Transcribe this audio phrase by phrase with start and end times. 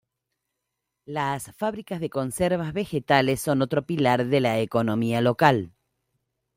[1.05, 5.75] Las fábricas de conservas vegetales son otro pilar de la economía local.